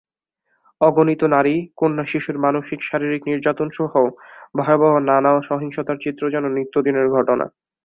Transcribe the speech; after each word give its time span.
অগণিত 0.81 1.21
নারী, 1.33 1.55
কন্যাশিশুর 1.77 2.37
মানসিক-শারীরিক 2.37 3.21
নির্যাতনসহ 3.27 3.93
ভয়াবহ 4.57 4.93
নানা 5.09 5.31
সহিংসতার 5.49 5.97
চিত্র 6.03 6.23
যেন 6.29 6.45
নিত্যদিনের 6.57 7.07
ঘটনা। 7.09 7.45